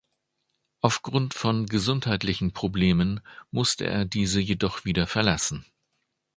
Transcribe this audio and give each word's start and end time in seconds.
Aufgrund 0.81 1.35
von 1.35 1.67
gesundheitlichen 1.67 2.53
Problemen 2.53 3.21
musste 3.51 3.85
er 3.85 4.03
diese 4.03 4.39
jedoch 4.39 4.83
wieder 4.83 5.05
verlassen. 5.05 5.63